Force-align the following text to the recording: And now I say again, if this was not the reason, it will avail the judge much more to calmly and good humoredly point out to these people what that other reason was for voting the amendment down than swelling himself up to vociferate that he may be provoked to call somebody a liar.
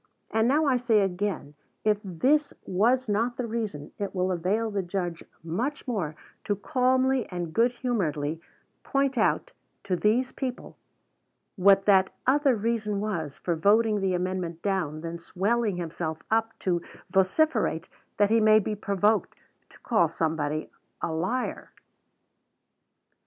And 0.31 0.47
now 0.47 0.65
I 0.65 0.77
say 0.77 1.01
again, 1.01 1.53
if 1.83 1.99
this 2.03 2.55
was 2.65 3.07
not 3.07 3.37
the 3.37 3.45
reason, 3.45 3.91
it 3.99 4.15
will 4.15 4.31
avail 4.31 4.71
the 4.71 4.81
judge 4.81 5.23
much 5.43 5.87
more 5.87 6.15
to 6.43 6.55
calmly 6.55 7.27
and 7.29 7.53
good 7.53 7.71
humoredly 7.71 8.41
point 8.81 9.15
out 9.15 9.51
to 9.83 9.95
these 9.95 10.31
people 10.31 10.75
what 11.55 11.85
that 11.85 12.11
other 12.25 12.55
reason 12.55 12.99
was 12.99 13.37
for 13.37 13.55
voting 13.55 14.01
the 14.01 14.15
amendment 14.15 14.63
down 14.63 15.01
than 15.01 15.19
swelling 15.19 15.75
himself 15.77 16.23
up 16.31 16.57
to 16.61 16.81
vociferate 17.11 17.87
that 18.17 18.31
he 18.31 18.39
may 18.41 18.57
be 18.57 18.73
provoked 18.73 19.35
to 19.69 19.79
call 19.81 20.07
somebody 20.07 20.71
a 21.03 21.11
liar. 21.13 21.69